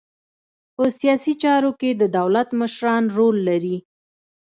[0.75, 3.77] په سیاسي چارو کې د دولت مشران رول لري